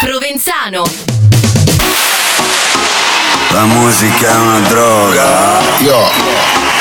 Provenzano. 0.00 0.84
La 3.50 3.64
musica 3.64 4.28
è 4.28 4.36
una 4.36 4.60
droga. 4.68 5.60
Io. 5.78 6.71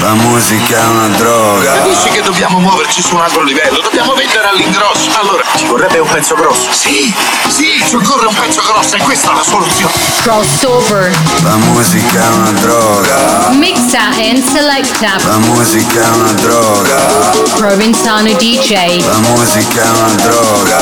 La 0.00 0.14
musica 0.14 0.82
è 0.82 0.86
una 0.86 1.08
droga. 1.08 1.74
Capisci 1.74 2.08
che 2.08 2.22
dobbiamo 2.22 2.58
muoverci 2.58 3.02
su 3.02 3.14
un 3.16 3.20
altro 3.20 3.42
livello? 3.42 3.80
Dobbiamo 3.82 4.14
vendere 4.14 4.48
all'ingrosso. 4.48 5.10
Allora, 5.20 5.42
ci 5.56 5.66
vorrebbe 5.66 5.98
un 5.98 6.08
pezzo 6.08 6.34
grosso. 6.36 6.72
Sì, 6.72 7.12
sì, 7.48 7.82
ci 7.86 7.96
occorre 7.96 8.26
un 8.26 8.34
pezzo 8.34 8.62
grosso 8.62 8.96
e 8.96 9.00
questa 9.00 9.32
è 9.32 9.34
la 9.34 9.42
soluzione. 9.42 9.92
Crossover. 10.22 11.10
La 11.42 11.56
musica 11.56 12.22
è 12.22 12.28
una 12.28 12.50
droga. 12.52 13.48
Mixa 13.50 14.08
and 14.16 14.42
selecta. 14.42 15.16
La 15.22 15.36
musica 15.36 16.00
è 16.02 16.08
una 16.08 16.32
droga. 16.32 16.96
Provenzano 17.56 18.32
DJ. 18.32 19.04
La 19.04 19.18
musica 19.18 19.82
è 19.82 19.90
una 19.90 20.14
droga. 20.14 20.78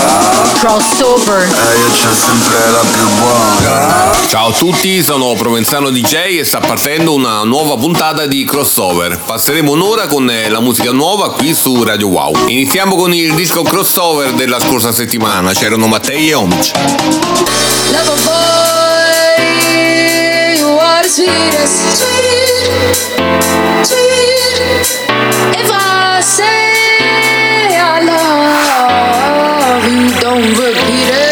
Crossover. 0.61 1.43
E 1.43 1.79
io 1.79 1.89
c'ho 1.89 2.15
sempre 2.15 2.71
la 2.71 2.85
più 2.93 3.09
buona. 3.19 4.17
Ciao 4.29 4.49
a 4.49 4.53
tutti, 4.53 5.03
sono 5.03 5.33
Provenzano 5.35 5.91
DJ 5.91 6.39
e 6.39 6.45
sta 6.45 6.61
partendo 6.61 7.15
una 7.15 7.43
nuova 7.45 7.77
puntata 7.77 8.27
di 8.27 8.45
Crossover. 8.45 9.08
Passeremo 9.17 9.73
un'ora 9.73 10.07
con 10.07 10.29
eh, 10.31 10.49
la 10.49 10.61
musica 10.61 10.93
nuova 10.93 11.33
qui 11.33 11.55
su 11.55 11.83
Radio 11.83 12.09
Wow. 12.09 12.49
Iniziamo 12.49 12.97
con 12.97 13.15
il 13.15 13.35
disco 13.35 13.63
crossover 13.63 14.33
della 14.33 14.61
scorsa 14.61 14.93
settimana, 14.93 15.53
c'erano 15.53 15.87
Mattei 15.87 16.29
e 16.29 16.35
Omic. 16.35 16.73
Lover 17.91 18.19
boy, 18.25 18.59
you 30.87 31.28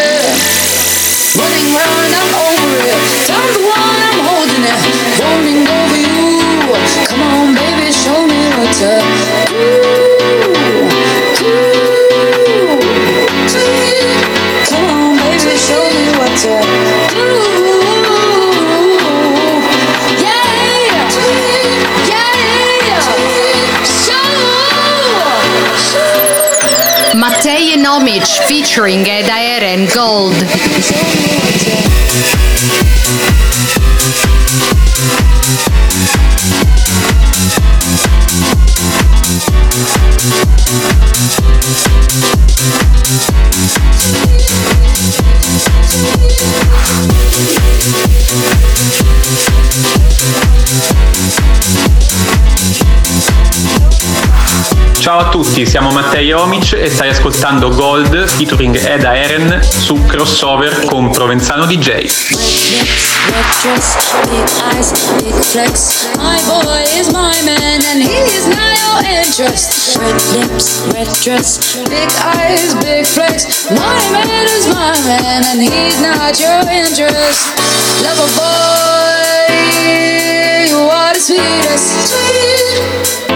homage 27.87 28.41
featuring 28.49 29.07
Ed 29.07 29.31
Ayer 29.31 29.63
and 29.63 29.89
Gold. 29.95 30.35
Tutti, 55.57 55.65
siamo 55.65 55.91
Mattei 55.91 56.33
Omic 56.33 56.75
e 56.75 56.91
stai 56.91 57.09
ascoltando 57.09 57.71
Gold 57.71 58.27
featuring 58.27 58.77
Ed 58.77 59.05
Aaron 59.05 59.59
su 59.63 60.05
Crossover 60.05 60.85
con 60.85 61.11
Provenzano 61.11 61.65
DJ. 61.65 62.11
Lover 78.03 78.29
sweetest, 81.19 82.07
sweet, 82.07 82.47
sweet. 83.25 83.36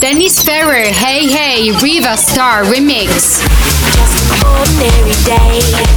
Dennis 0.00 0.42
Ferrer, 0.42 0.92
Hey 0.92 1.26
Hey, 1.28 1.70
Riva 1.80 2.16
Star 2.16 2.64
Remix. 2.64 3.40
just 3.94 4.42
an 4.42 4.46
ordinary 4.46 5.14
day. 5.24 5.93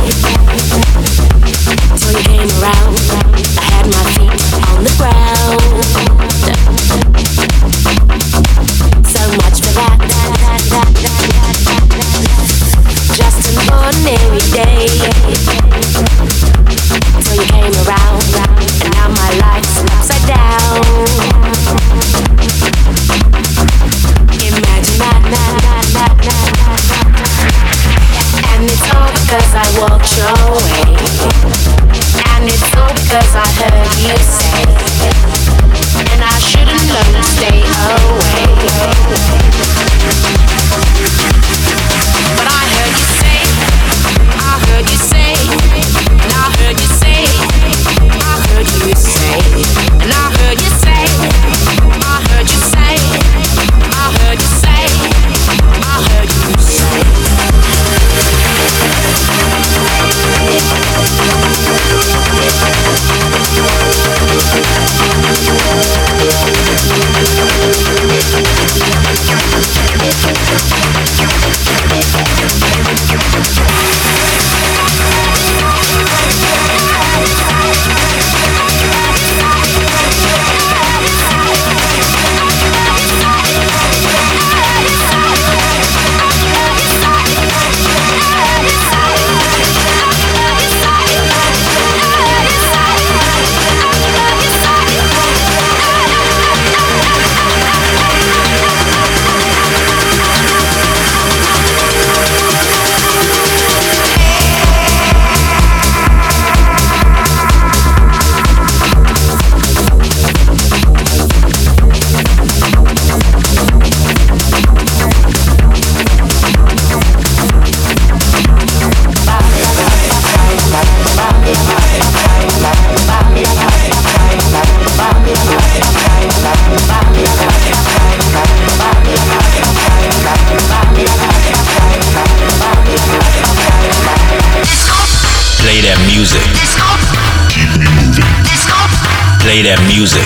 That 139.68 139.82
music. 139.84 140.24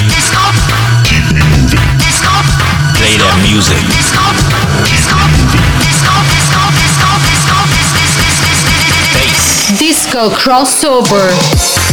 Play 2.94 3.18
that 3.18 3.36
music. 3.42 3.76
Disco 9.78 10.30
crossover. 10.30 11.34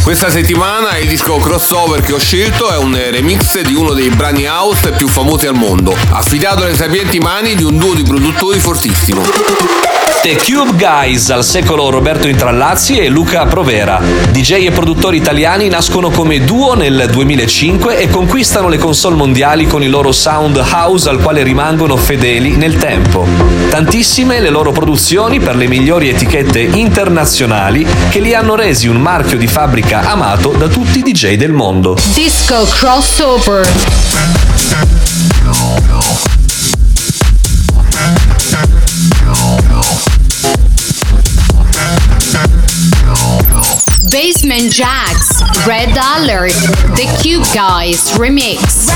Questa 0.03 0.31
settimana 0.31 0.99
il 0.99 1.09
disco 1.09 1.39
crossover 1.39 2.03
che 2.03 2.13
ho 2.13 2.19
scelto 2.19 2.69
è 2.69 2.77
un 2.77 2.95
remix 2.95 3.59
di 3.63 3.75
uno 3.75 3.95
dei 3.95 4.11
brani 4.11 4.47
house 4.47 4.91
più 4.91 5.09
famosi 5.09 5.47
al 5.47 5.55
mondo, 5.55 5.97
affidato 6.11 6.65
alle 6.65 6.77
sapienti 6.77 7.19
mani 7.19 7.55
di 7.55 7.63
un 7.63 7.79
duo 7.79 7.95
di 7.95 8.03
produttori 8.03 8.59
fortissimo. 8.59 9.88
The 10.21 10.37
Cube 10.37 10.73
Guys 10.77 11.31
al 11.31 11.45
secolo 11.45 11.91
Roberto 11.91 12.27
Intrallazzi 12.27 12.99
e 12.99 13.09
Luca 13.09 13.47
Provera. 13.47 14.01
DJ 14.31 14.67
e 14.67 14.71
produttori 14.73 15.17
italiani 15.17 15.69
nascono 15.69 16.11
come 16.11 16.41
duo 16.41 16.75
nel 16.75 17.07
2005 17.09 17.99
e 17.99 18.11
conquistano 18.11 18.69
le 18.69 18.79
console 18.79 19.15
mondiali 19.15 19.69
con 19.69 19.83
il 19.83 19.91
loro 19.91 20.11
sound 20.11 20.57
house 20.57 21.09
al 21.09 21.21
quale 21.21 21.45
rimangono 21.45 21.97
fedeli 21.97 22.57
nel 22.57 22.77
tempo. 22.77 23.27
Tantissime 23.71 24.41
le 24.41 24.51
loro 24.51 24.73
produzioni 24.73 25.39
per 25.39 25.55
le 25.55 25.69
migliori 25.69 26.09
etichette 26.09 26.61
internazionali 26.61 27.87
che 28.11 28.19
li 28.19 28.35
hanno 28.35 28.57
resi 28.57 28.89
un 28.89 28.97
marchio 28.97 29.39
di 29.39 29.47
fabbrica 29.47 30.11
amato 30.11 30.51
da 30.51 30.67
tutti 30.67 30.99
i 30.99 31.03
DJ 31.03 31.37
del 31.37 31.53
mondo. 31.53 31.97
Disco 32.13 32.67
crossover. 32.69 33.67
and 44.59 44.73
Jacks, 44.73 45.41
Red 45.67 45.91
Alert, 45.91 46.53
The 46.97 47.07
Cube 47.23 47.45
Guys 47.55 48.11
remix. 48.19 48.89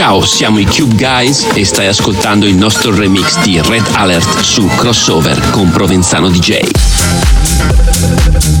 Ciao, 0.00 0.24
siamo 0.24 0.58
i 0.58 0.64
Cube 0.64 0.94
Guys 0.94 1.46
e 1.52 1.62
stai 1.62 1.86
ascoltando 1.86 2.46
il 2.46 2.54
nostro 2.54 2.96
remix 2.96 3.38
di 3.42 3.60
Red 3.60 3.86
Alert 3.92 4.40
su 4.40 4.66
Crossover 4.66 5.50
con 5.50 5.68
Provenzano 5.68 6.30
DJ. 6.30 8.59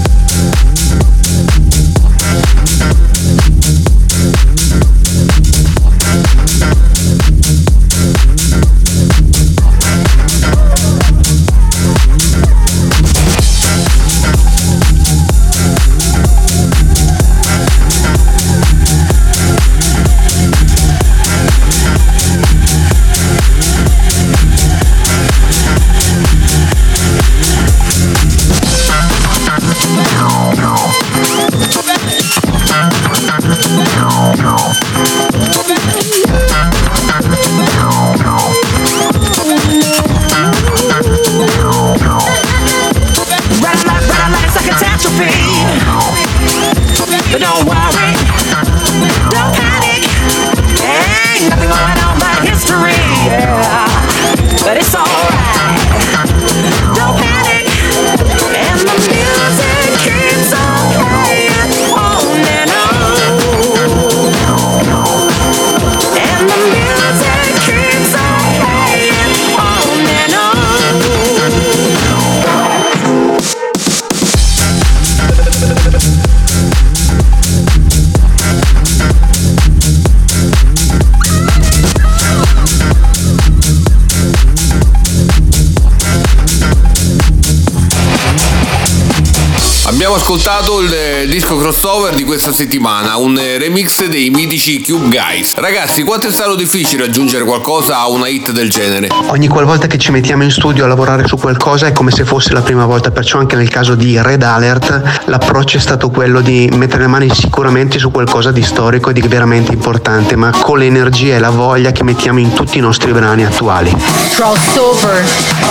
Ascoltato 90.30 90.78
il 90.78 90.88
disco 91.30 91.56
crossover 91.56 92.12
di 92.12 92.24
questa 92.24 92.52
settimana, 92.52 93.16
un 93.16 93.38
eh, 93.38 93.56
remix 93.56 94.04
dei 94.06 94.30
mitici 94.30 94.82
Cube 94.82 95.16
Guys. 95.16 95.54
Ragazzi, 95.54 96.02
quanto 96.02 96.26
è 96.26 96.32
stato 96.32 96.56
difficile 96.56 97.04
aggiungere 97.04 97.44
qualcosa 97.44 97.98
a 97.98 98.08
una 98.08 98.26
hit 98.26 98.50
del 98.50 98.68
genere? 98.68 99.06
Ogni 99.26 99.46
qualvolta 99.46 99.86
che 99.86 99.96
ci 99.96 100.10
mettiamo 100.10 100.42
in 100.42 100.50
studio 100.50 100.84
a 100.84 100.88
lavorare 100.88 101.28
su 101.28 101.36
qualcosa 101.36 101.86
è 101.86 101.92
come 101.92 102.10
se 102.10 102.24
fosse 102.24 102.52
la 102.52 102.62
prima 102.62 102.84
volta, 102.84 103.12
perciò 103.12 103.38
anche 103.38 103.54
nel 103.54 103.68
caso 103.68 103.94
di 103.94 104.20
Red 104.20 104.42
Alert 104.42 105.20
l'approccio 105.26 105.76
è 105.76 105.80
stato 105.80 106.10
quello 106.10 106.40
di 106.40 106.68
mettere 106.72 107.02
le 107.02 107.08
mani 107.08 107.32
sicuramente 107.32 108.00
su 108.00 108.10
qualcosa 108.10 108.50
di 108.50 108.62
storico 108.62 109.10
e 109.10 109.12
di 109.12 109.20
veramente 109.20 109.72
importante, 109.72 110.34
ma 110.34 110.50
con 110.50 110.78
l'energia 110.78 111.36
e 111.36 111.38
la 111.38 111.50
voglia 111.50 111.92
che 111.92 112.02
mettiamo 112.02 112.40
in 112.40 112.52
tutti 112.54 112.78
i 112.78 112.80
nostri 112.80 113.12
brani 113.12 113.44
attuali. 113.44 113.94
Crossover. 114.34 115.24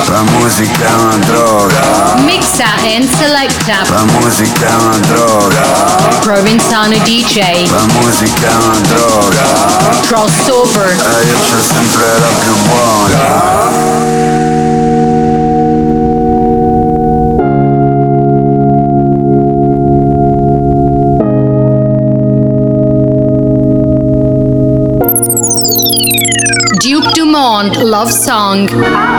La 0.08 0.22
musica 0.22 0.88
è 0.88 0.94
una 0.94 1.18
droga. 1.26 2.16
Mixa 2.24 2.76
and 2.96 3.10
selecta. 3.10 3.84
La 3.90 4.04
musica 4.06 4.70
è 4.70 4.76
una 4.76 4.98
droga. 5.00 5.49
Provenzano 6.22 6.98
DJ. 7.00 7.70
La 7.70 7.86
musica 8.00 8.50
è 8.50 8.56
una 8.56 8.80
droga. 8.88 9.44
Crossover. 10.02 10.90
E 10.90 10.94
eh, 10.94 11.26
io 11.28 11.38
c'ho 11.38 11.62
sempre 11.62 12.20
la 12.20 12.28
più 12.40 12.56
buona. 12.68 13.80
Duke 26.80 27.12
Dumont 27.14 27.76
Love 27.78 28.12
Song. 28.12 29.19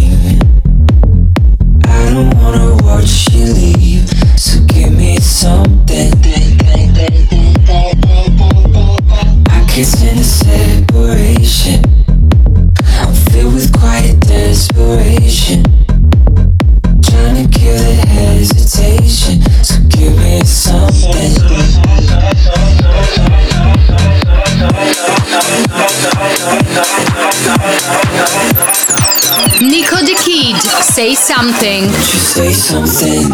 Kid, 30.23 30.55
say 30.83 31.15
something. 31.15 31.89
Say 31.89 32.53
something. 32.53 33.31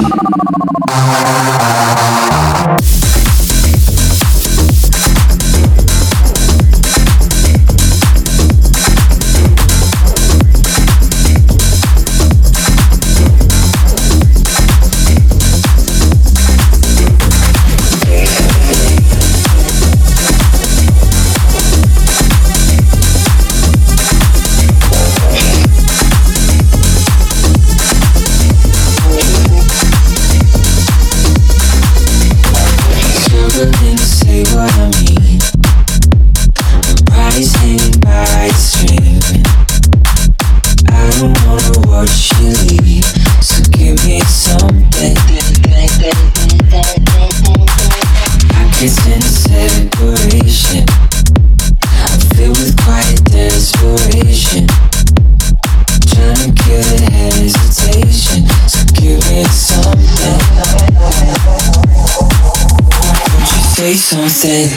Something? 64.29 64.67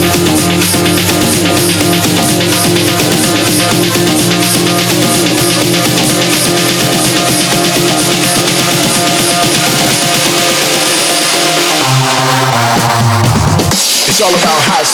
It's 0.07 0.25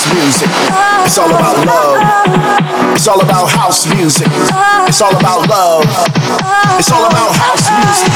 house 0.01 0.13
music. 0.13 0.50
It's 1.05 1.17
all 1.17 1.29
about 1.29 1.65
love. 1.65 1.98
It's 2.93 3.08
all 3.08 3.22
about 3.22 3.50
house 3.51 3.86
music. 3.93 4.27
It's 4.88 5.01
all 5.01 5.15
about 5.15 5.48
love. 5.48 5.86
It's 6.77 6.91
all 6.91 7.05
about 7.05 7.36
house 7.36 7.70
music. 7.70 8.12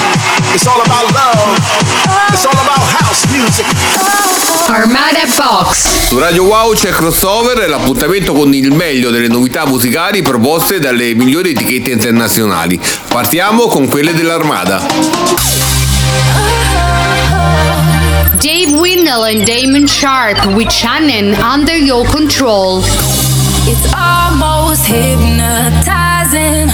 It's 0.53 0.65
all 0.65 0.81
about 0.81 1.11
love. 1.13 1.59
It's 2.31 2.45
all 2.45 2.53
about 2.53 2.81
house 2.97 3.25
music. 3.31 3.65
Armada 4.67 5.25
Box. 5.37 6.07
Su 6.07 6.17
Radio 6.17 6.43
Wow 6.45 6.73
c'è 6.73 6.89
crossover 6.89 7.59
e 7.59 7.67
l'appuntamento 7.67 8.33
con 8.33 8.53
il 8.53 8.71
meglio 8.73 9.11
delle 9.11 9.27
novità 9.27 9.65
musicali 9.65 10.21
proposte 10.23 10.79
dalle 10.79 11.13
migliori 11.13 11.51
etichette 11.51 11.91
internazionali. 11.91 12.79
Partiamo 13.07 13.67
con 13.67 13.87
quelle 13.87 14.13
dell'Armada. 14.13 14.81
Dave 18.45 18.77
Winnell 18.77 19.25
and 19.25 19.43
Damon 19.43 19.87
Sharp 19.87 20.37
with 20.55 20.71
Shannon 20.71 21.33
Under 21.41 21.75
Your 21.75 22.05
Control. 22.05 22.81
It's 23.65 23.89
almost 23.91 24.85
hypnotizing. 24.85 26.69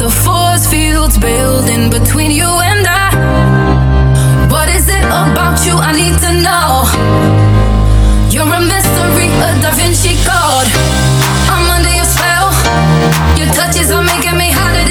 The 0.00 0.08
force 0.24 0.66
fields 0.66 1.18
building 1.18 1.90
between 1.90 2.30
you 2.30 2.48
and 2.48 2.86
I. 2.88 3.12
What 4.48 4.70
is 4.70 4.88
it 4.88 5.04
about 5.04 5.60
you 5.68 5.76
I 5.76 5.92
need 5.92 6.16
to 6.24 6.32
know? 6.40 6.88
You're 8.32 8.48
a 8.48 8.62
mystery, 8.64 9.28
a 9.28 9.52
Da 9.60 9.76
Vinci 9.76 10.16
Code. 10.24 10.72
I'm 11.52 11.76
under 11.76 11.92
your 11.92 12.08
spell. 12.08 12.48
Your 13.36 13.52
touches 13.52 13.92
are 13.92 14.02
making 14.02 14.38
me 14.38 14.48
hotter 14.48 14.85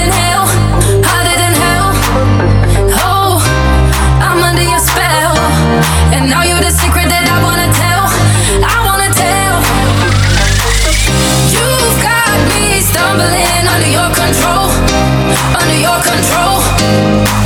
And 6.13 6.29
now 6.29 6.43
you're 6.43 6.61
the 6.61 6.71
secret 6.71 7.09
that 7.09 7.25
I 7.25 7.37
wanna 7.41 7.69
tell. 7.73 8.05
I 8.61 8.77
wanna 8.85 9.09
tell. 9.09 9.55
You've 11.49 11.97
got 12.03 12.37
me 12.53 12.79
stumbling 12.81 13.65
under 13.65 13.89
your 13.89 14.11
control. 14.13 14.69
Under 15.57 15.77
your 15.79 15.99
control. 16.03 16.61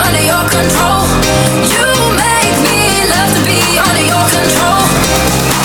Under 0.04 0.24
your 0.24 0.44
control. 0.52 1.08
You 1.72 1.88
make 2.20 2.56
me 2.66 3.08
love 3.08 3.32
to 3.38 3.42
be 3.48 3.60
under 3.80 4.06
your 4.06 4.26
control. 4.28 4.84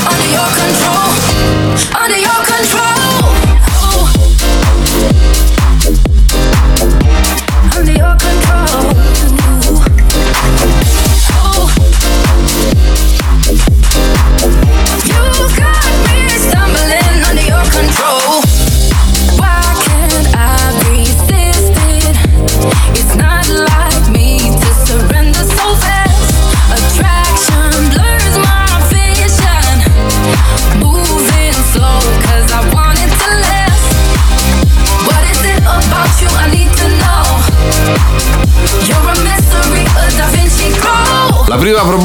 Under 0.07 0.29
your 0.31 0.51
control. 0.55 1.09
Under 1.99 2.21
your 2.21 2.41
control. 2.47 2.94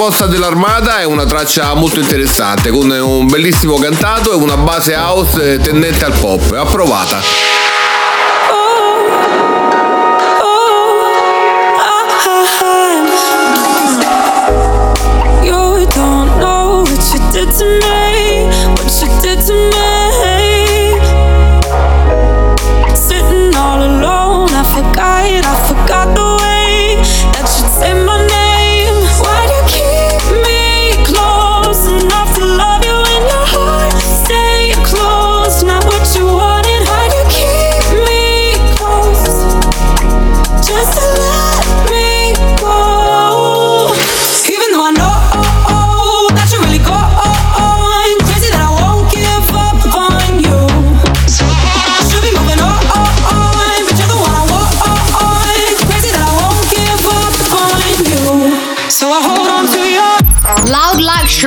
Proposta 0.09 0.25
dell'Armada 0.25 1.01
è 1.01 1.03
una 1.05 1.23
traccia 1.23 1.71
molto 1.75 1.99
interessante 1.99 2.71
con 2.71 2.89
un 2.89 3.27
bellissimo 3.27 3.77
cantato 3.77 4.31
e 4.31 4.35
una 4.37 4.57
base 4.57 4.95
house 4.95 5.59
tendente 5.59 6.03
al 6.03 6.13
pop. 6.13 6.51
Approvata. 6.51 7.58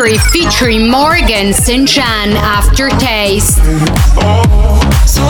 Featuring 0.02 0.90
Morgan 0.90 1.52
Sinchan 1.52 2.32
Aftertaste. 2.36 3.58
So 5.06 5.22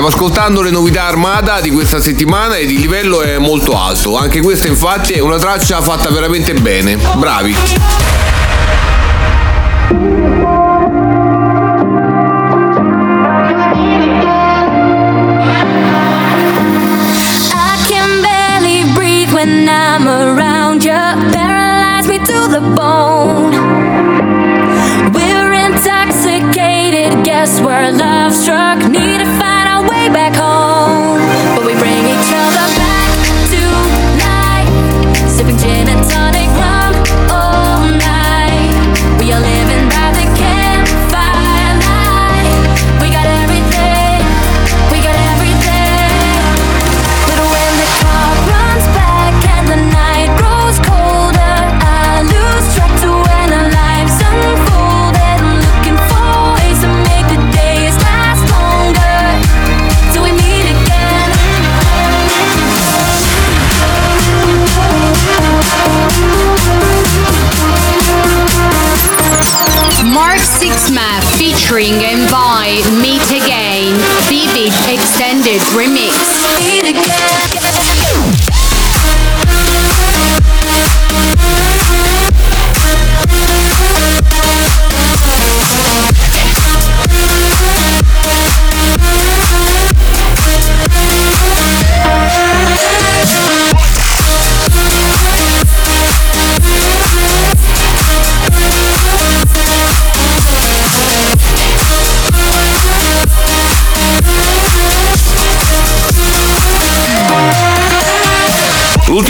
Stiamo 0.00 0.16
ascoltando 0.16 0.62
le 0.62 0.70
novità 0.70 1.04
Armada 1.04 1.60
di 1.60 1.70
questa 1.70 2.00
settimana 2.00 2.56
ed 2.56 2.70
il 2.70 2.80
livello 2.80 3.20
è 3.20 3.36
molto 3.36 3.78
alto. 3.78 4.16
Anche 4.16 4.40
questa 4.40 4.66
infatti 4.66 5.12
è 5.12 5.20
una 5.20 5.36
traccia 5.36 5.82
fatta 5.82 6.08
veramente 6.08 6.54
bene. 6.54 6.96
Bravi. 7.18 8.29
Featuring 71.70 72.09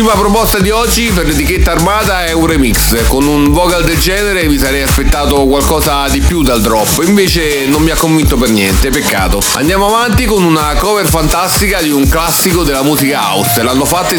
L'ultima 0.01 0.19
proposta 0.19 0.59
di 0.61 0.71
oggi 0.71 1.11
per 1.11 1.27
l'etichetta 1.27 1.73
Armada 1.73 2.25
è 2.25 2.33
un 2.33 2.47
remix. 2.47 3.07
Con 3.07 3.27
un 3.27 3.53
vocal 3.53 3.85
del 3.85 3.99
genere 3.99 4.49
vi 4.49 4.59
sarei 4.59 4.81
aspettato 4.81 5.45
qualcosa 5.45 6.09
di 6.09 6.21
più 6.21 6.43
dal 6.43 6.63
drop, 6.63 7.03
invece 7.05 7.67
non 7.67 7.83
mi 7.83 7.91
ha 7.91 7.97
convinto 7.97 8.39
per 8.39 8.49
niente, 8.49 8.89
peccato. 8.89 9.43
Andiamo 9.57 9.89
avanti 9.89 10.25
con 10.25 10.43
una 10.43 10.73
cover 10.79 11.07
fantastica 11.07 11.83
di 11.83 11.91
un 11.91 12.09
classico 12.09 12.63
della 12.63 12.83
musica 12.83 13.21
house, 13.21 13.63
l'hanno 13.63 13.85
fatta 13.85 14.15
i 14.15 14.19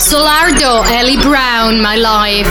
Solardo. 0.00 0.82
Ellie 0.90 1.18
Brown, 1.18 1.78
My 1.82 1.94
Life. 1.96 2.48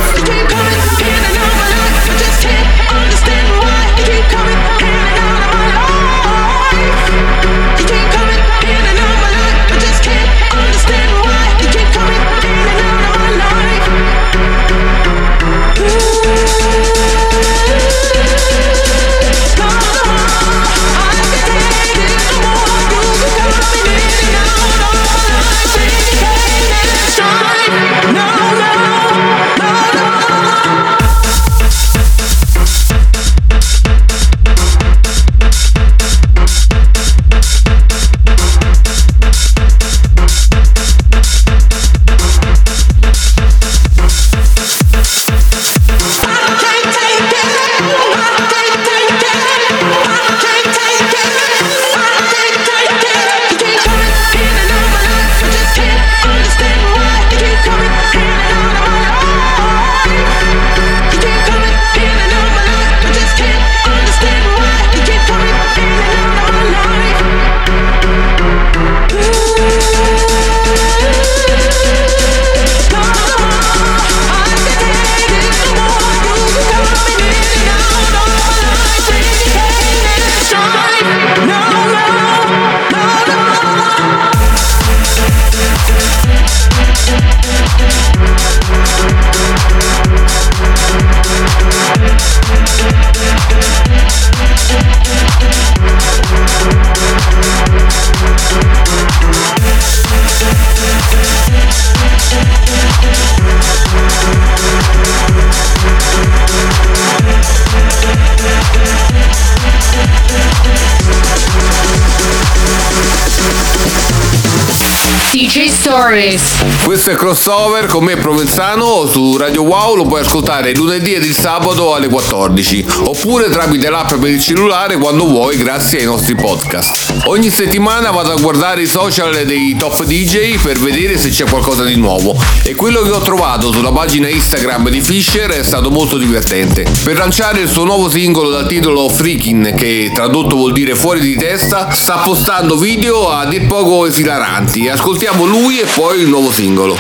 Stories. 115.47 116.65
Questo 116.84 117.12
è 117.12 117.15
Crossover 117.15 117.86
con 117.86 118.04
me 118.04 118.17
Provenzano 118.17 119.06
su 119.06 119.38
Radio 119.38 119.63
Wow, 119.63 119.95
lo 119.95 120.04
puoi 120.04 120.19
ascoltare 120.19 120.75
lunedì 120.75 121.13
ed 121.13 121.23
il 121.23 121.34
sabato 121.34 121.93
alle 121.93 122.10
14 122.10 122.86
oppure 123.04 123.49
tramite 123.49 123.89
l'app 123.89 124.15
per 124.15 124.32
il 124.32 124.41
cellulare 124.41 124.97
quando 124.97 125.25
vuoi 125.25 125.56
grazie 125.56 125.99
ai 125.99 126.06
nostri 126.06 126.36
podcast. 126.36 127.13
Ogni 127.28 127.49
settimana 127.49 128.12
vado 128.12 128.34
a 128.34 128.41
guardare 128.41 128.82
i 128.82 128.86
social 128.86 129.45
dei 129.45 129.78
top 129.78 130.04
DJ 130.04 130.58
per 130.62 130.78
vedere 130.78 131.17
se 131.17 131.30
c'è 131.30 131.45
qualcosa 131.45 131.86
di 131.86 131.95
nuovo 131.95 132.36
e 132.63 132.75
quello 132.75 133.02
che 133.02 133.12
ho 133.12 133.21
trovato 133.21 133.71
sulla 133.71 133.93
pagina 133.93 134.28
Instagram 134.28 134.89
di 134.89 134.99
Fisher 134.99 135.52
è 135.52 135.63
stato 135.63 135.89
molto 135.89 136.17
divertente. 136.17 136.86
Per 137.04 137.17
lanciare 137.17 137.62
il 137.62 137.69
suo 137.69 137.86
nuovo 137.86 138.10
singolo 138.10 138.49
dal 138.49 138.67
titolo 138.67 139.08
Freakin, 139.08 139.73
che 139.78 140.12
tradotto 140.13 140.58
vuol 140.58 140.73
dire 140.73 140.95
fuori 140.95 141.21
di 141.21 141.38
testa, 141.38 141.89
sta 141.91 142.17
postando 142.17 142.75
video 142.78 143.30
a 143.30 143.45
dir 143.45 143.67
poco 143.67 144.06
esilaranti. 144.06 144.89
Ascoltiamo 144.89 145.28
lui 145.38 145.80
e 145.80 145.86
poi 145.86 146.22
il 146.22 146.28
nuovo 146.28 146.52
singolo. 146.52 146.98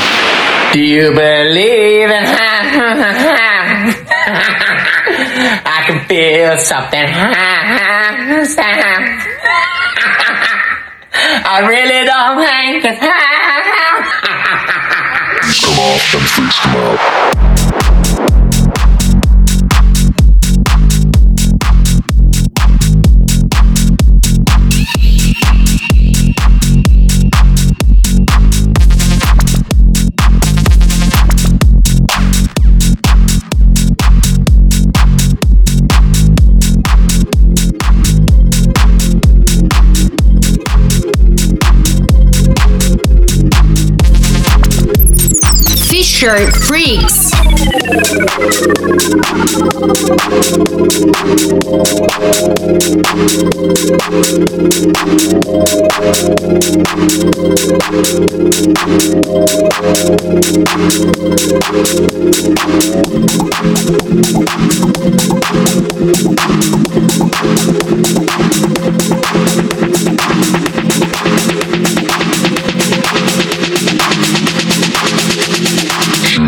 Do 0.71 0.79
you 0.79 1.11
believe 1.11 2.11
in 2.11 2.25
I 5.65 5.83
can 5.85 6.05
feel 6.07 6.57
something 6.59 7.07
I 11.45 11.61
really 11.61 12.05
don't 12.05 12.37
think 12.45 12.83
that 12.83 12.99
Come 15.61 15.79
off 15.79 16.13
and 16.13 16.27
freaks 16.27 16.59
come 16.59 16.75
out. 16.75 17.48
shirt 46.19 46.53
freaks. 46.53 47.31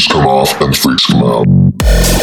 Come 0.07 0.25
off 0.25 0.59
and 0.61 0.75
freaks 0.77 1.05
come 1.05 1.23
out. 1.23 2.20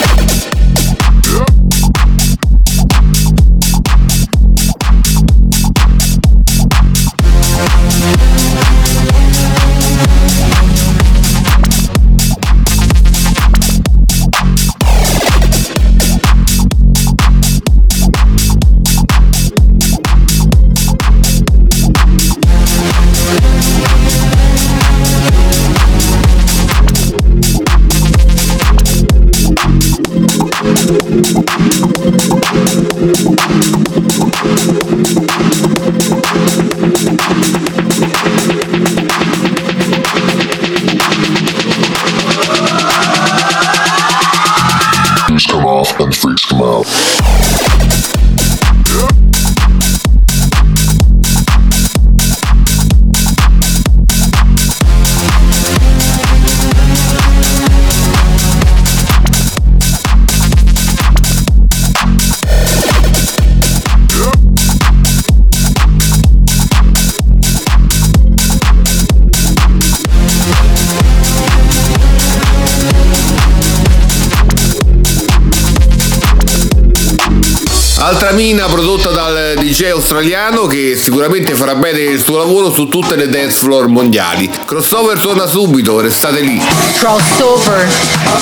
Altra 78.00 78.30
mina 78.30 78.66
prodotta 78.66 79.10
dal 79.10 79.54
DJ 79.56 79.90
australiano 79.90 80.66
che 80.66 80.96
sicuramente 80.96 81.54
farà 81.54 81.74
bene 81.74 81.98
il 81.98 82.22
suo 82.22 82.38
lavoro 82.38 82.72
su 82.72 82.88
tutte 82.88 83.16
le 83.16 83.28
dance 83.28 83.58
floor 83.58 83.88
mondiali. 83.88 84.48
Crossover 84.64 85.18
suona 85.18 85.46
subito, 85.46 86.00
restate 86.00 86.40
lì. 86.40 86.62
Crossover. 86.96 87.88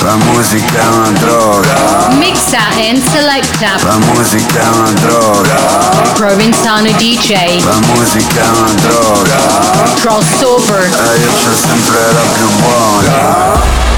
La 0.03 0.15
musica 0.15 0.79
è 0.79 0.87
una 0.87 1.09
droga. 1.09 2.07
Mixa 2.19 2.59
and 2.77 3.01
selecta. 3.09 3.81
La 3.83 3.97
musica 3.97 4.61
è 4.61 4.67
una 4.67 4.91
droga. 4.91 5.55
Provenzano 6.13 6.91
DJ. 6.91 7.63
La 7.63 7.79
musica 7.93 8.43
è 8.43 8.57
una 8.59 8.73
droga. 8.73 9.93
Crossover. 9.99 10.83
E 10.83 11.19
io 11.19 11.31
c'ho 11.31 11.55
sempre 11.55 11.97
la 12.13 12.21
più 12.35 12.47
buona. 12.61 13.96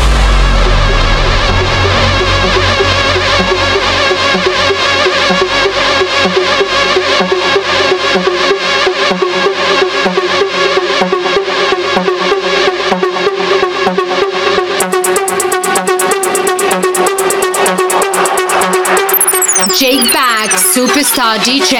Superstar 20.99 21.39
DJ. 21.39 21.75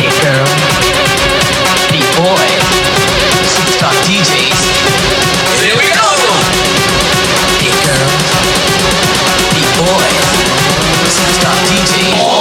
Hey 0.00 0.08
girl, 0.24 0.46
hey 1.92 2.00
boy, 2.16 2.48
superstar 3.44 3.92
DJs. 4.08 4.56
Here 5.60 5.76
we 5.76 5.84
go. 5.92 6.08
Hey 7.60 7.76
girl, 7.84 8.12
hey 9.52 9.68
boy, 9.76 10.08
superstar 11.12 11.56
DJs. 11.68 12.35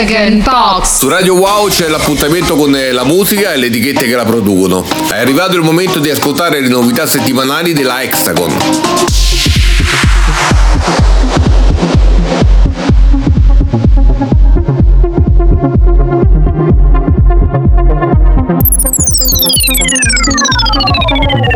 Hexagon 0.00 0.42
Box. 0.42 0.98
Su 1.00 1.08
Radio 1.08 1.34
Wow 1.34 1.68
c'è 1.68 1.88
l'appuntamento 1.88 2.56
con 2.56 2.74
eh, 2.74 2.90
la 2.90 3.04
musica 3.04 3.52
e 3.52 3.58
le 3.58 3.66
etichette 3.66 4.06
che 4.06 4.14
la 4.14 4.24
producono. 4.24 4.82
È 5.10 5.18
arrivato 5.18 5.56
il 5.56 5.62
momento 5.62 5.98
di 5.98 6.08
ascoltare 6.08 6.60
le 6.60 6.68
novità 6.68 7.06
settimanali 7.06 7.74
della 7.74 8.00
Hexagon. 8.00 8.56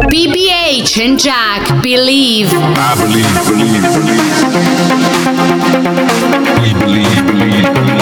BBH 0.08 1.00
and 1.02 1.18
Jack 1.18 1.80
believe. 1.80 2.52
I 2.52 2.94
believe, 2.98 3.26
believe, 3.46 3.80
believe. 3.88 4.34
We 6.60 6.74
believe, 6.74 7.22
believe, 7.22 7.72
believe. 7.72 7.93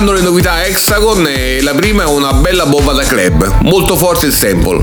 Ascoltando 0.00 0.12
le 0.12 0.20
novità 0.22 0.64
Hexagon 0.64 1.26
e 1.26 1.60
la 1.62 1.74
prima 1.74 2.04
è 2.04 2.06
una 2.06 2.32
bella 2.32 2.64
bomba 2.64 2.92
da 2.92 3.02
club. 3.02 3.60
Molto 3.62 3.96
forte 3.96 4.26
il 4.26 4.32
sample. 4.32 4.82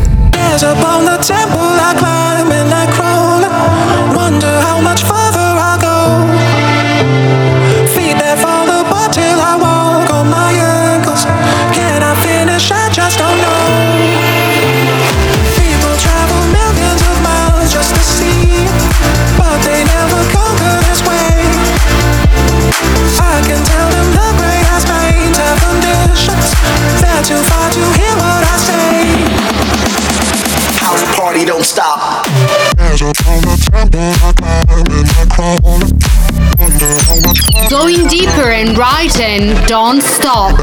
Deeper 38.05 38.51
and 38.51 38.77
writing, 38.77 39.55
don't 39.65 40.01
stop. 40.03 40.53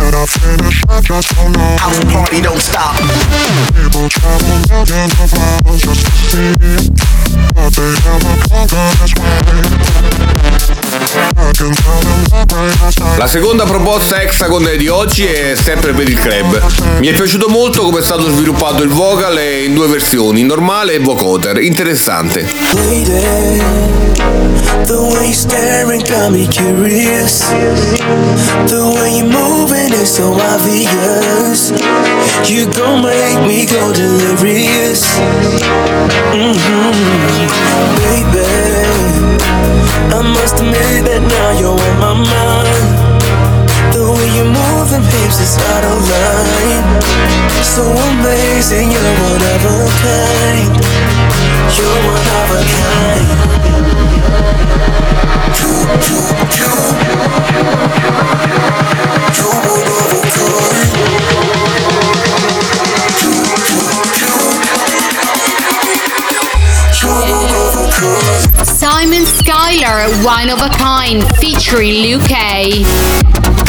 Can 0.00 0.14
I 0.14 0.24
finish? 0.24 0.82
I 0.88 1.00
just 1.02 1.34
don't 1.36 1.52
know. 1.52 1.76
House 1.76 2.00
party 2.06 2.40
don't 2.40 2.58
stop. 2.58 2.96
People 3.76 4.08
travel 4.08 4.56
millions 4.70 5.12
of 5.20 5.30
miles 5.36 5.80
just 5.82 6.06
to 6.06 6.12
see, 6.30 6.56
but 7.54 7.70
they 7.76 7.92
never 8.08 8.34
conquer 8.48 8.88
this 8.96 9.12
way. 9.20 9.40
La 13.16 13.26
seconda 13.26 13.64
proposta 13.64 14.22
Hexagon 14.22 14.66
di 14.78 14.88
oggi 14.88 15.26
è 15.26 15.54
sempre 15.54 15.92
per 15.92 16.08
il 16.08 16.18
club. 16.18 16.62
Mi 16.98 17.08
è 17.08 17.12
piaciuto 17.12 17.48
molto 17.48 17.82
come 17.82 18.00
è 18.00 18.02
stato 18.02 18.30
sviluppato 18.30 18.82
il 18.82 18.88
vocal 18.88 19.38
in 19.38 19.74
due 19.74 19.86
versioni, 19.86 20.42
normale 20.42 20.94
e 20.94 20.98
vocoder. 21.00 21.60
Interessante. 21.60 22.48
The 24.86 25.00
way 25.12 25.26
you're 25.26 25.34
staring 25.34 26.00
got 26.00 26.32
me 26.32 26.46
curious. 26.46 27.50
The 28.70 28.82
way 28.96 29.18
you're 29.18 29.28
moving 29.28 29.92
is 29.92 30.10
so 30.14 30.32
obvious. 30.32 31.70
You 32.48 32.66
gon' 32.72 33.02
make 33.02 33.40
me 33.46 33.66
go 33.66 33.92
delirious. 33.92 35.04
Mm-hmm. 36.32 36.92
Baby, 38.00 38.46
I 40.14 40.20
must 40.22 40.56
admit 40.60 41.04
that 41.06 41.22
now 41.28 41.50
you're 41.60 41.76
on 41.76 41.96
my 42.00 42.14
mind. 42.16 42.88
The 43.92 44.04
way 44.08 44.28
you 44.36 44.44
move 44.48 44.90
them 44.90 45.02
hips 45.02 45.40
is 45.40 45.58
out 45.58 45.84
of 45.84 45.98
line. 46.08 47.00
So 47.62 47.82
amazing, 47.84 48.90
you're 48.90 49.14
one 49.28 49.42
of 49.42 49.60
a 49.64 49.78
kind. 50.00 51.19
Simon 68.64 69.24
Skylar 69.24 70.06
at 70.06 70.24
Wine 70.24 70.50
of 70.50 70.60
a 70.60 70.68
Kind 70.76 71.22
featuring 71.36 71.94
Luke 71.94 72.30
A. 72.30 73.59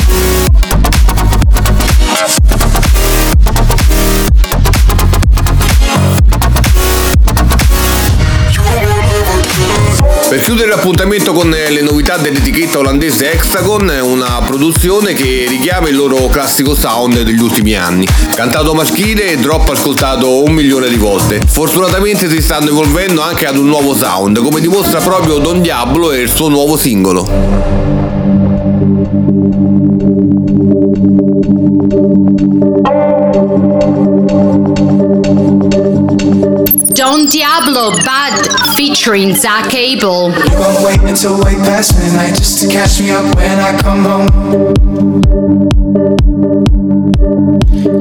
chiudere 10.54 10.76
l'appuntamento 10.76 11.32
con 11.32 11.50
le 11.50 11.82
novità 11.82 12.18
dell'etichetta 12.18 12.80
olandese 12.80 13.32
Hexagon, 13.32 13.90
una 14.02 14.42
produzione 14.46 15.14
che 15.14 15.46
richiama 15.48 15.88
il 15.88 15.96
loro 15.96 16.28
classico 16.28 16.76
sound 16.76 17.22
degli 17.22 17.40
ultimi 17.40 17.74
anni. 17.74 18.06
Cantato 18.36 18.74
maschile 18.74 19.32
e 19.32 19.38
drop 19.38 19.70
ascoltato 19.70 20.44
un 20.44 20.52
milione 20.52 20.90
di 20.90 20.98
volte. 20.98 21.40
Fortunatamente 21.48 22.30
si 22.30 22.42
stanno 22.42 22.68
evolvendo 22.68 23.22
anche 23.22 23.46
ad 23.46 23.56
un 23.56 23.68
nuovo 23.68 23.96
sound, 23.96 24.42
come 24.42 24.60
dimostra 24.60 25.00
proprio 25.00 25.38
Don 25.38 25.62
Diablo 25.62 26.12
e 26.12 26.20
il 26.20 26.30
suo 26.30 26.50
nuovo 26.50 26.76
singolo. 26.76 28.21
Diablo 37.32 37.96
Bad, 38.04 38.36
featuring 38.76 39.34
Zach 39.34 39.74
Abel. 39.74 40.32
You 40.32 40.50
gon' 40.50 40.84
wait 40.84 41.00
until 41.00 41.42
way 41.42 41.56
past 41.56 41.98
midnight 41.98 42.36
just 42.36 42.60
to 42.62 42.68
catch 42.68 43.00
me 43.00 43.12
up 43.12 43.34
when 43.38 43.58
I 43.58 43.80
come 43.80 44.04
home. 44.04 44.28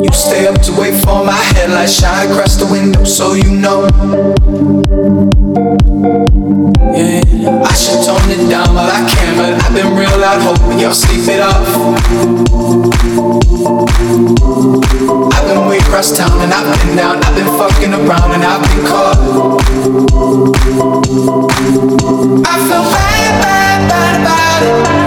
You 0.03 0.13
stay 0.13 0.49
up 0.49 0.61
to 0.63 0.73
wait 0.73 0.95
for 1.05 1.25
my 1.25 1.41
headlights 1.55 1.93
shine 2.01 2.29
across 2.29 2.57
the 2.57 2.67
window 2.67 3.05
so 3.05 3.35
you 3.35 3.53
know. 3.53 3.87
Yeah, 6.93 7.23
I 7.63 7.73
should 7.73 8.03
tone 8.05 8.31
it 8.31 8.49
down, 8.51 8.75
but 8.75 8.91
I 8.91 9.09
can't. 9.09 9.37
But 9.37 9.63
I've 9.63 9.73
been 9.73 9.95
real 9.97 10.25
out 10.25 10.43
hoping 10.43 10.81
y'all 10.81 10.93
sleep 10.93 11.29
it 11.29 11.39
off. 11.41 11.65
Across 15.81 16.17
town 16.19 16.41
and 16.41 16.53
I've 16.53 16.87
been 16.87 16.97
down. 16.97 17.23
I've 17.25 17.35
been 17.35 17.47
fucking 17.59 17.93
around 17.93 18.33
and 18.33 18.45
I've 18.45 18.63
been 18.63 18.87
caught. 18.87 19.19
I 22.47 22.57
feel 22.69 22.85
bad, 22.95 23.33
bad, 23.43 23.89
bad 23.89 24.15
about 24.21 24.63
it, 24.63 25.00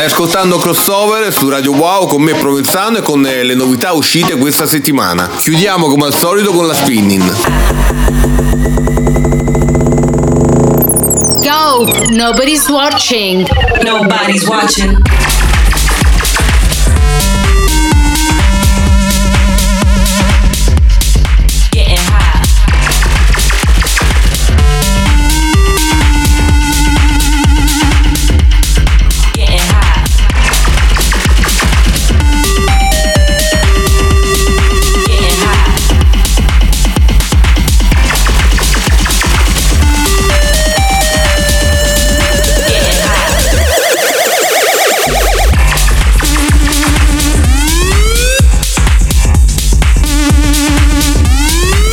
Stai 0.00 0.12
ascoltando 0.12 0.56
Crossover 0.56 1.30
su 1.30 1.50
Radio 1.50 1.74
Wow 1.74 2.08
con 2.08 2.22
me 2.22 2.32
Provenzano 2.32 2.96
e 2.96 3.02
con 3.02 3.26
eh, 3.26 3.42
le 3.42 3.54
novità 3.54 3.92
uscite 3.92 4.38
questa 4.38 4.66
settimana. 4.66 5.28
Chiudiamo 5.36 5.88
come 5.88 6.06
al 6.06 6.14
solito 6.14 6.52
con 6.52 6.66
la 6.66 6.72
spinning. 6.72 7.30
Go! 11.42 11.84
Nobody's 12.12 12.66
watching. 12.70 13.46
Nobody's 13.82 14.46
watching. 14.46 15.19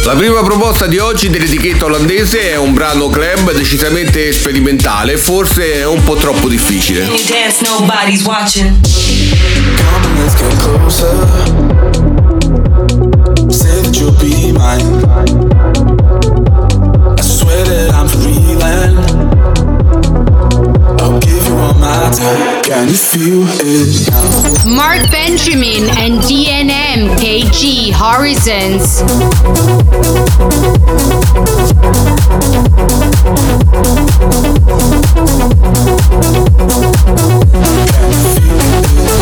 La 0.07 0.15
prima 0.15 0.41
proposta 0.41 0.85
di 0.87 0.99
oggi 0.99 1.29
dell'etichetta 1.29 1.83
olandese 1.83 2.51
è 2.51 2.55
un 2.55 2.73
brano 2.73 3.09
club 3.09 3.51
decisamente 3.51 4.31
sperimentale, 4.31 5.17
forse 5.17 5.83
un 5.83 6.01
po' 6.01 6.15
troppo 6.15 6.47
difficile. 6.47 7.05
Dance, 7.05 7.65
you 22.07 22.13
time. 22.13 22.63
Can 22.63 22.87
you 22.87 22.95
feel 22.95 23.43
it 23.47 24.09
now? 24.09 24.75
Mark 24.75 25.09
Benjamin 25.11 25.89
and 25.97 26.19
DNM 26.21 27.15
KG 27.17 27.91
Horizons. 27.91 29.01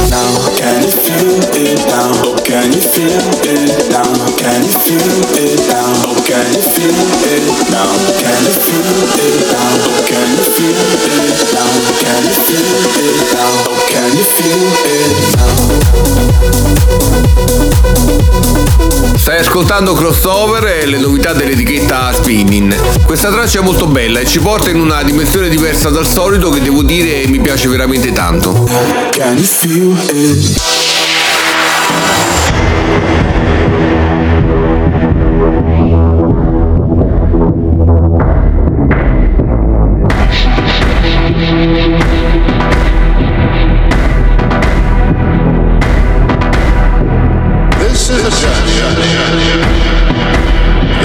now? 0.09 0.57
Can 0.57 0.83
you 0.83 0.91
feel 0.91 1.44
it 1.55 1.79
now? 1.87 2.11
Oh, 2.23 2.35
can 2.43 2.71
you 2.71 2.81
feel 2.81 3.15
it 3.47 3.89
now? 3.89 4.03
Can 4.35 4.63
you 4.63 4.71
feel 4.83 4.99
it 4.99 5.59
now? 5.71 5.87
Oh, 6.05 6.15
can 6.25 6.51
you 6.51 6.61
feel 6.61 6.91
it 6.91 7.69
now? 7.71 7.87
Can 8.19 8.43
you 8.43 8.51
feel 8.51 8.83
it 9.15 9.47
now? 9.51 9.71
Oh, 9.85 10.03
can 10.05 10.27
you 10.35 10.43
feel 10.43 10.75
it 10.75 11.39
now? 11.53 11.71
Can 11.99 12.23
you 12.23 12.35
feel 12.43 12.67
it 12.95 13.31
now? 13.33 13.51
Oh, 13.67 13.79
can 13.87 14.11
you 14.15 14.23
feel 14.23 14.67
it 14.85 15.35
now? 15.35 15.55
Stai 19.17 19.39
ascoltando 19.39 19.93
Crossover 19.93 20.65
e 20.67 20.85
le 20.85 20.99
novità 20.99 21.33
dell'etichetta 21.33 22.11
Spinning. 22.13 22.75
Questa 23.05 23.31
traccia 23.31 23.59
è 23.59 23.63
molto 23.63 23.87
bella 23.87 24.19
e 24.19 24.25
ci 24.25 24.39
porta 24.39 24.69
in 24.69 24.79
una 24.79 25.01
dimensione 25.03 25.49
diversa 25.49 25.89
dal 25.89 26.05
solito 26.05 26.49
che 26.51 26.61
devo 26.61 26.83
dire 26.83 27.25
mi 27.27 27.39
piace 27.39 27.67
veramente 27.67 28.11
tanto. 28.11 28.67
Can 29.11 29.37
you 29.37 29.45
feel 29.45 29.97
it? 30.11 30.84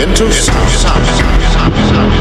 Into 0.02 0.26
into 0.26 0.32
sound. 0.32 2.19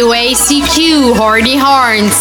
WACQ 0.00 1.16
Hardy 1.16 1.56
Horns. 1.56 2.14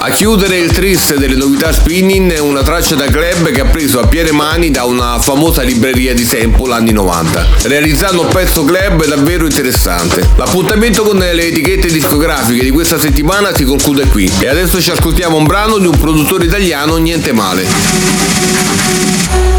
A 0.00 0.10
chiudere 0.10 0.58
il 0.58 0.72
tris 0.72 1.14
delle 1.14 1.36
novità 1.36 1.72
spinning 1.72 2.32
è 2.32 2.40
una 2.40 2.64
traccia 2.64 2.96
da 2.96 3.04
club 3.04 3.52
che 3.52 3.60
ha 3.60 3.66
preso 3.66 4.00
a 4.00 4.06
piene 4.08 4.32
mani 4.32 4.72
da 4.72 4.84
una 4.84 5.20
famosa 5.20 5.62
libreria 5.62 6.12
di 6.12 6.24
sample 6.24 6.74
anni 6.74 6.90
90, 6.90 7.46
realizzando 7.62 8.22
un 8.22 8.28
pezzo 8.28 8.64
club 8.64 9.06
davvero 9.06 9.44
interessante. 9.44 10.28
L'appuntamento 10.36 11.04
con 11.04 11.18
le 11.18 11.46
etichette 11.46 11.88
discografiche 11.88 12.64
di 12.64 12.70
questa 12.70 12.98
settimana 12.98 13.54
si 13.54 13.62
conclude 13.62 14.06
qui 14.06 14.30
e 14.40 14.48
adesso 14.48 14.82
ci 14.82 14.90
ascoltiamo 14.90 15.36
un 15.36 15.44
brano 15.44 15.78
di 15.78 15.86
un 15.86 15.96
produttore 15.96 16.44
italiano 16.44 16.96
niente 16.96 17.32
male. 17.32 19.51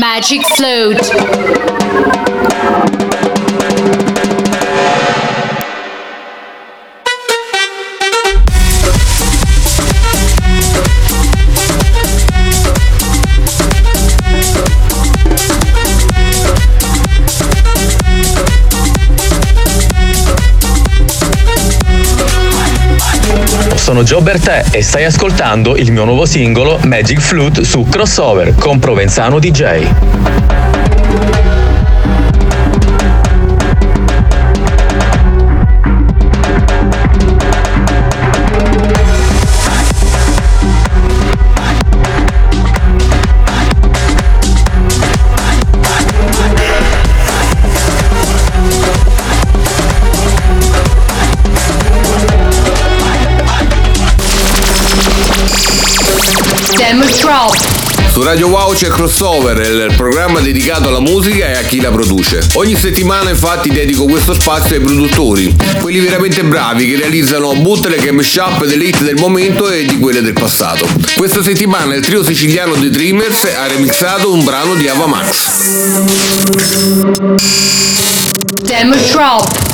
Magic 0.00 0.42
Flute. 0.56 0.98
Sono 23.90 24.04
Joe 24.04 24.22
Bertè 24.22 24.66
e 24.70 24.82
stai 24.82 25.04
ascoltando 25.04 25.74
il 25.74 25.90
mio 25.90 26.04
nuovo 26.04 26.24
singolo 26.24 26.78
Magic 26.84 27.18
Flute 27.18 27.64
su 27.64 27.88
Crossover 27.88 28.54
con 28.54 28.78
Provenzano 28.78 29.40
DJ. 29.40 30.99
Su 58.20 58.26
Radio 58.26 58.48
Wow 58.48 58.74
c'è 58.74 58.88
Crossover, 58.88 59.58
il 59.58 59.94
programma 59.96 60.40
dedicato 60.40 60.88
alla 60.88 61.00
musica 61.00 61.46
e 61.46 61.56
a 61.56 61.62
chi 61.62 61.80
la 61.80 61.90
produce. 61.90 62.46
Ogni 62.52 62.76
settimana 62.76 63.30
infatti 63.30 63.70
dedico 63.70 64.04
questo 64.04 64.34
spazio 64.34 64.76
ai 64.76 64.82
produttori, 64.82 65.56
quelli 65.80 66.00
veramente 66.00 66.44
bravi 66.44 66.86
che 66.86 66.96
realizzano 66.96 67.54
bootleg 67.54 68.04
e 68.04 68.10
mashup 68.10 68.66
delle 68.66 68.84
hit 68.84 69.02
del 69.02 69.16
momento 69.16 69.70
e 69.70 69.86
di 69.86 69.98
quelle 69.98 70.20
del 70.20 70.34
passato. 70.34 70.86
Questa 71.16 71.42
settimana 71.42 71.94
il 71.94 72.04
trio 72.04 72.22
siciliano 72.22 72.74
The 72.74 72.90
Dreamers 72.90 73.44
ha 73.56 73.66
remixato 73.66 74.30
un 74.30 74.44
brano 74.44 74.74
di 74.74 74.86
Ava 74.86 75.06
Max. 75.06 75.48
Demo 78.62 78.96
Drop. 78.96 79.69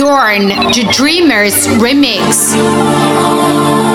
Dorn, 0.00 0.48
The 0.48 0.88
Dreamers 0.92 1.68
Remix. 1.78 3.89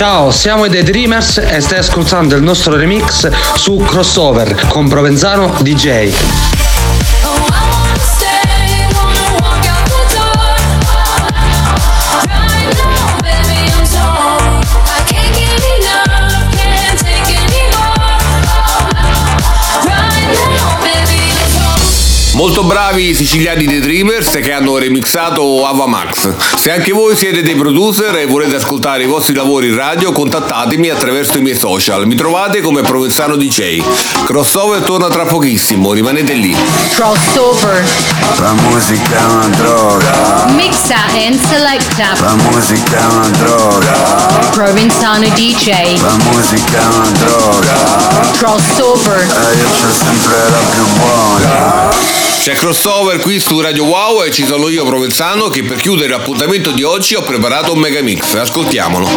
Ciao, 0.00 0.30
siamo 0.30 0.64
i 0.64 0.70
The 0.70 0.82
Dreamers 0.82 1.36
e 1.36 1.60
stai 1.60 1.76
ascoltando 1.76 2.34
il 2.34 2.42
nostro 2.42 2.74
remix 2.74 3.30
su 3.56 3.76
Crossover 3.76 4.66
con 4.68 4.88
Provenzano 4.88 5.54
DJ. 5.60 6.49
Molto 22.40 22.64
bravi 22.64 23.10
i 23.10 23.14
siciliani 23.14 23.66
dei 23.66 23.80
Dreamers 23.80 24.38
che 24.40 24.50
hanno 24.54 24.78
remixato 24.78 25.66
Ava 25.66 25.84
Max. 25.84 26.32
Se 26.56 26.72
anche 26.72 26.90
voi 26.90 27.14
siete 27.14 27.42
dei 27.42 27.54
producer 27.54 28.16
e 28.16 28.24
volete 28.24 28.56
ascoltare 28.56 29.02
i 29.02 29.06
vostri 29.06 29.34
lavori 29.34 29.68
in 29.68 29.76
radio, 29.76 30.10
contattatemi 30.10 30.88
attraverso 30.88 31.36
i 31.36 31.42
miei 31.42 31.58
social. 31.58 32.06
Mi 32.06 32.14
trovate 32.14 32.62
come 32.62 32.80
Provenzano 32.80 33.36
DJ. 33.36 33.82
Crossover 34.24 34.80
torna 34.80 35.08
tra 35.08 35.26
pochissimo, 35.26 35.92
rimanete 35.92 36.32
lì. 36.32 36.56
Crossover. 36.94 37.86
La 38.38 38.52
musica 38.54 39.18
è 39.18 39.24
una 39.24 39.48
droga. 39.48 40.46
Mixa 40.54 40.96
and 41.12 41.38
selecta. 41.46 42.14
La 42.22 42.36
musica 42.36 43.00
è 43.00 43.12
una 43.16 43.28
droga. 43.36 43.92
Provenzano 44.52 45.28
DJ. 45.28 46.00
La 46.00 46.16
musica 46.32 46.80
è 46.80 46.86
una 46.86 47.10
droga. 47.18 47.74
Crossover. 48.38 49.18
E 49.18 49.56
io 49.58 49.68
c'ho 49.68 49.92
sempre 49.92 50.36
la 50.48 50.58
più 50.70 50.86
buona. 50.96 52.29
C'è 52.42 52.54
crossover 52.54 53.18
qui 53.18 53.38
su 53.38 53.60
Radio 53.60 53.84
Wow 53.84 54.22
e 54.22 54.30
ci 54.30 54.46
sono 54.46 54.70
io 54.70 54.86
Provenzano 54.86 55.48
che 55.48 55.62
per 55.62 55.76
chiudere 55.76 56.08
l'appuntamento 56.08 56.70
di 56.70 56.82
oggi 56.82 57.14
ho 57.14 57.20
preparato 57.20 57.74
un 57.74 57.78
mega 57.78 58.00
mix. 58.00 58.32
Ascoltiamolo. 58.32 59.08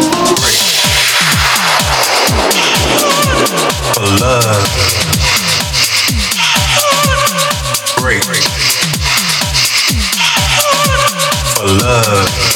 Love. 11.63 12.52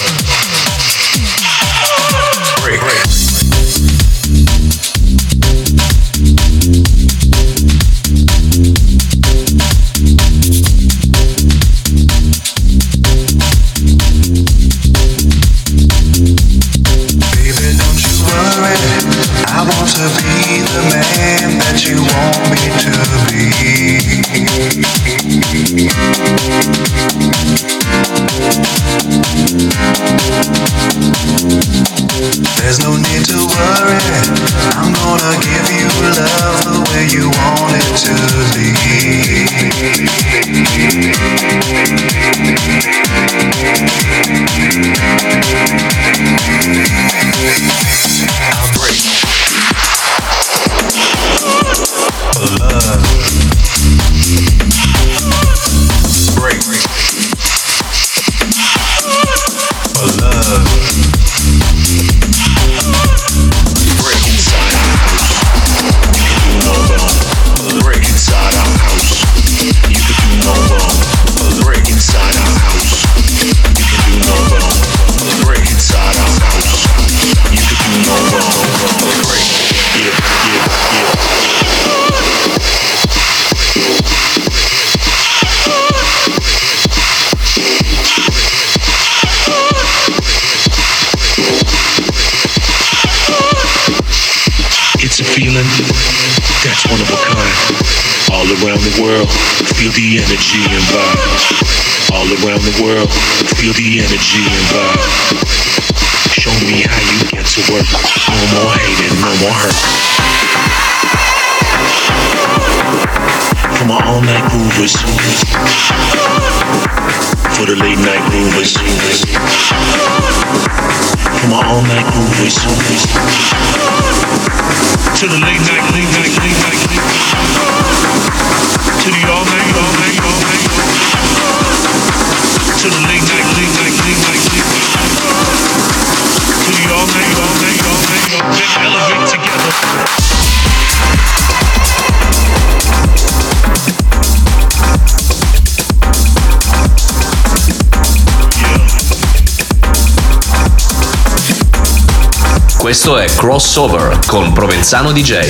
Questo 152.87 153.17
è 153.17 153.25
Crossover 153.25 154.17
con 154.27 154.53
Provenzano 154.53 155.11
DJ. 155.11 155.41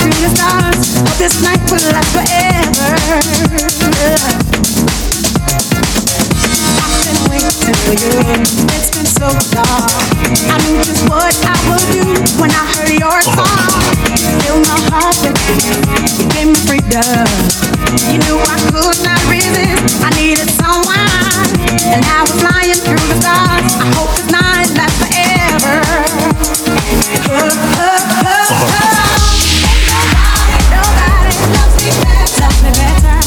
Through 0.00 0.12
the 0.12 0.28
stars. 0.34 0.96
Hope 0.96 1.18
this 1.18 1.40
night 1.40 1.60
will 1.70 1.78
last 1.92 2.10
forever. 2.10 3.30
I've 7.40 7.56
been 7.64 7.72
waiting 7.88 8.12
for 8.12 8.26
you. 8.28 8.44
It's 8.76 8.90
been 8.92 9.08
so 9.08 9.28
long. 9.56 9.88
I 10.52 10.56
knew 10.64 10.76
just 10.84 11.08
what 11.08 11.32
I 11.40 11.56
would 11.72 11.86
do 11.88 12.04
when 12.40 12.50
I 12.52 12.64
heard 12.76 12.92
your 12.92 13.20
song. 13.24 13.80
Fill 14.44 14.60
my 14.68 14.76
heart 14.92 15.16
with 15.24 15.40
you. 15.48 15.72
You 16.20 16.26
gave 16.36 16.48
me 16.52 16.58
freedom. 16.68 17.24
You 18.12 18.18
knew 18.20 18.36
I 18.36 18.56
could 18.68 18.98
not 19.04 19.22
resist. 19.32 20.04
I 20.04 20.10
needed 20.20 20.50
someone, 20.52 21.48
and 21.88 22.00
now 22.04 22.28
we're 22.28 22.40
flying 22.44 22.76
through 22.76 23.00
the 23.08 23.16
stars. 23.24 23.72
I 23.72 23.88
hope 23.96 24.12
this 24.16 24.28
night 24.30 24.68
lasts 24.76 25.00
forever. 25.00 25.80
Oh, 27.30 27.48
oh. 27.80 28.50
Nobody 30.68 31.32
loves 31.56 31.76
me 31.80 31.90
better. 32.04 32.40
Loves 32.40 32.60
me 32.62 32.70
better. 32.76 33.19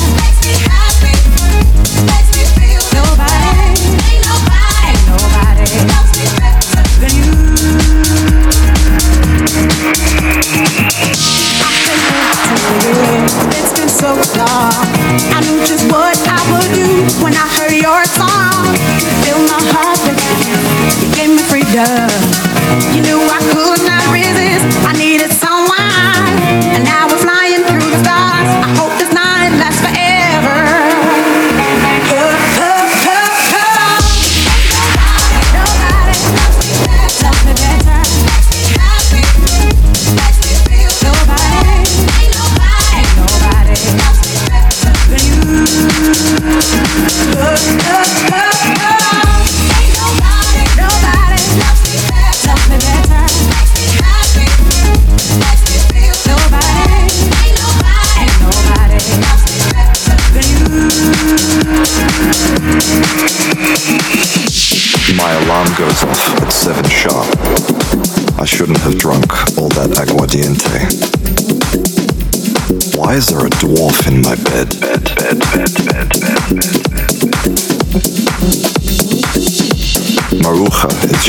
You 22.94 23.02
knew 23.02 23.18
i 23.18 23.40
could 23.50 23.82
not 23.86 24.06
resist. 24.14 24.66
I 24.86 24.94
needed 24.94 25.32
someone, 25.32 26.38
and 26.74 26.84
now 26.84 27.03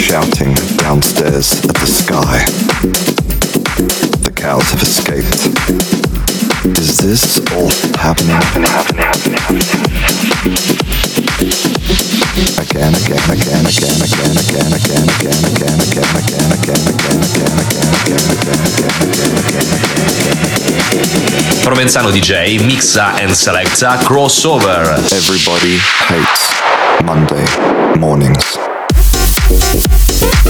shouting 0.02 0.54
downstairs 0.76 1.54
at 1.64 1.74
the 1.76 1.86
sky. 1.86 2.42
The 4.26 4.32
cows 4.34 4.70
have 4.72 4.82
escaped. 4.82 5.46
Is 6.78 6.98
this 6.98 7.38
all 7.54 7.70
happening? 7.94 8.34
Happening, 8.34 8.66
happening, 8.66 9.06
happening, 9.06 9.38
happening. 9.38 9.94
Again, 12.58 12.90
again, 12.90 13.22
again, 13.30 13.62
again, 13.70 13.94
again, 14.02 14.34
again, 14.34 14.66
again, 14.74 15.06
again, 15.14 15.38
again, 15.46 15.78
again, 15.78 16.10
again, 16.18 16.42
again, 16.50 16.82
again, 16.82 17.14
again, 17.14 17.62
again, 18.14 18.34
again, 18.34 18.50
again, 18.50 18.82
again, 19.44 19.84
Provenzano 21.62 22.10
DJ 22.10 22.58
mixa 22.58 23.14
and 23.22 23.34
selecta 23.34 23.96
Crossover. 24.02 24.90
Everybody 25.14 25.78
hates 26.08 26.50
Monday 27.04 27.46
mornings. 27.96 28.58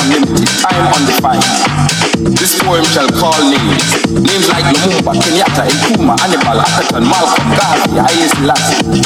unlimited, 0.00 0.48
time 0.64 0.88
undefined. 0.96 1.44
This 2.36 2.56
poem 2.60 2.84
shall 2.92 3.08
call 3.16 3.36
names, 3.44 3.84
names 4.12 4.48
like 4.48 4.64
Lumumba, 4.72 5.12
Kenyatta, 5.16 5.68
Nkrumah, 5.68 6.16
Hannibal, 6.20 6.60
Atherton, 6.60 7.04
Malcolm, 7.04 7.48
Garvey, 7.56 8.00
Haile 8.00 8.28
Selassie. 8.36 9.00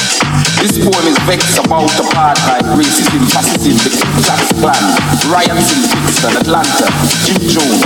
This 0.63 0.79
poem 0.83 1.07
is 1.07 1.19
vexed 1.27 1.59
about 1.59 1.91
apartheid, 1.99 2.65
racism, 2.79 3.23
fascism, 3.31 3.75
the 3.83 3.91
Ku 3.91 4.07
Klux 4.23 4.43
Klan, 4.59 4.85
riots 5.31 5.71
in 5.75 5.83
Brixton, 6.03 6.35
Atlanta, 6.39 6.87
Jim 7.27 7.39
Jones. 7.43 7.83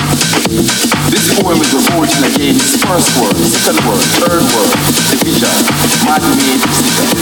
This 1.09 1.25
poem 1.41 1.59
is 1.61 1.71
revolting 1.73 2.25
against 2.29 2.85
first 2.85 3.09
world, 3.21 3.37
second 3.37 3.81
world, 3.89 4.05
third 4.21 4.45
world, 4.53 4.73
division, 5.13 5.57
man-made 6.05 6.63
decision. 6.73 7.21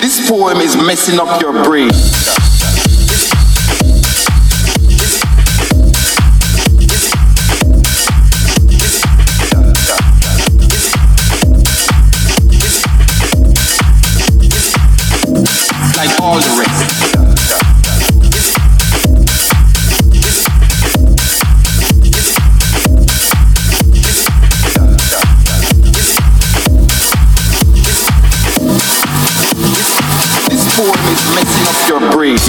This 0.00 0.28
poem 0.28 0.60
is 0.60 0.76
messing 0.76 1.18
up 1.20 1.40
your 1.40 1.52
brain. 1.64 1.90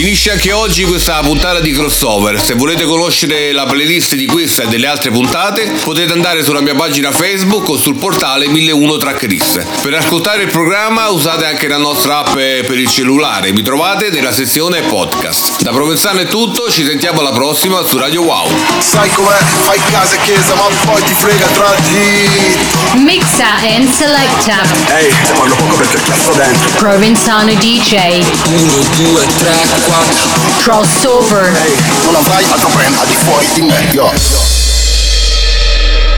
Finisce 0.01 0.31
anche 0.31 0.51
oggi 0.51 0.83
questa 0.83 1.19
puntata 1.19 1.59
di 1.59 1.73
crossover. 1.73 2.41
Se 2.41 2.55
volete 2.55 2.85
conoscere 2.85 3.51
la 3.51 3.65
playlist 3.67 4.15
di 4.15 4.25
questa 4.25 4.63
e 4.63 4.67
delle 4.67 4.87
altre 4.87 5.11
puntate, 5.11 5.73
potete 5.83 6.11
andare 6.11 6.43
sulla 6.43 6.59
mia 6.59 6.73
pagina 6.73 7.11
Facebook 7.11 7.69
o 7.69 7.77
sul 7.77 7.97
portale 7.97 8.47
1001 8.47 8.97
Tracklist. 8.97 9.63
Per 9.79 9.93
ascoltare 9.93 10.41
il 10.41 10.49
programma 10.49 11.09
usate 11.09 11.45
anche 11.45 11.67
la 11.67 11.77
nostra 11.77 12.25
app 12.25 12.33
per 12.33 12.79
il 12.79 12.89
cellulare. 12.89 13.51
Mi 13.51 13.61
trovate 13.61 14.09
nella 14.09 14.31
sezione 14.31 14.81
podcast. 14.81 15.61
Da 15.61 15.69
Provenzano 15.69 16.21
è 16.21 16.25
tutto, 16.25 16.71
ci 16.71 16.83
sentiamo 16.83 17.19
alla 17.19 17.31
prossima 17.31 17.85
su 17.85 17.99
Radio 17.99 18.23
Wow. 18.23 18.49
Sai 18.79 19.11
com'è? 19.11 19.37
Fai 19.37 19.79
casa 19.91 20.15
e 20.15 20.19
chiesa, 20.23 20.55
ma 20.55 20.63
poi 20.83 21.03
ti 21.03 21.13
frega 21.13 21.45
tra 21.45 21.75
di. 21.75 22.99
Mixa 23.03 23.53
and 23.75 23.87
selecta. 23.93 24.63
Ehi, 24.97 25.13
se 25.25 25.33
parlo 25.33 25.53
poco 25.53 25.75
perché 25.75 26.01
cazzo 26.01 26.31
dentro. 26.31 26.71
Provenzano 26.79 27.53
DJ. 27.53 28.25
1, 28.47 28.73
2, 28.95 29.27
3, 29.37 29.51
4. 29.69 29.90
Crossover. 30.61 31.51
Non 32.05 32.15
avrai 32.15 32.43
altro 32.49 32.69
brand 32.69 33.05
di 33.05 33.15
fuori 33.15 33.47
di 33.53 33.61
me, 33.61 33.89
yo. 33.91 34.60